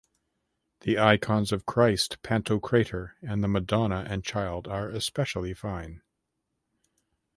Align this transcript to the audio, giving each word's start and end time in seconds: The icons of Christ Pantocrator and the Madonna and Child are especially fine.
The 0.79 0.97
icons 0.97 1.51
of 1.51 1.67
Christ 1.67 2.23
Pantocrator 2.23 3.11
and 3.21 3.43
the 3.43 3.47
Madonna 3.47 4.03
and 4.09 4.23
Child 4.23 4.67
are 4.67 4.89
especially 4.89 5.53
fine. 5.53 6.01